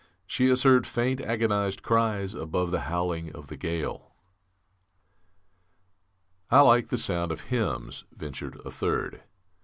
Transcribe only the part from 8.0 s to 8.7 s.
ventured